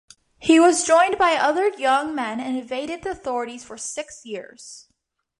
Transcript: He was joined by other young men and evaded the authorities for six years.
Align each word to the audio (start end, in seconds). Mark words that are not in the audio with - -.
He 0.39 0.59
was 0.59 0.83
joined 0.83 1.19
by 1.19 1.35
other 1.35 1.67
young 1.77 2.15
men 2.15 2.39
and 2.39 2.57
evaded 2.57 3.03
the 3.03 3.11
authorities 3.11 3.63
for 3.63 3.77
six 3.77 4.25
years. 4.25 4.87